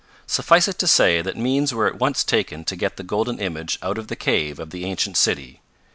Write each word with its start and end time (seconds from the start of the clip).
Suffice 0.25 0.67
it 0.67 0.79
to 0.79 0.87
say 0.87 1.21
that 1.21 1.37
means 1.37 1.75
were 1.75 1.85
at 1.85 1.99
once 1.99 2.23
taken 2.23 2.63
to 2.63 2.75
get 2.75 2.97
the 2.97 3.03
golden 3.03 3.37
image 3.37 3.77
out 3.83 3.99
of 3.99 4.07
the 4.07 4.15
cave 4.15 4.57
of 4.57 4.71
the 4.71 4.83
ancient 4.83 5.15
city. 5.15 5.61